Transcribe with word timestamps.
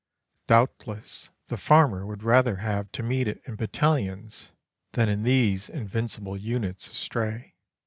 Doubtless 0.47 1.29
the 1.45 1.57
farmer 1.57 2.07
would 2.07 2.23
rather 2.23 2.55
have 2.55 2.91
to 2.93 3.03
meet 3.03 3.27
it 3.27 3.39
in 3.45 3.53
battalions 3.55 4.51
than 4.93 5.07
in 5.09 5.21
these 5.21 5.69
invincible 5.69 6.35
units 6.35 6.87
astray. 6.87 7.53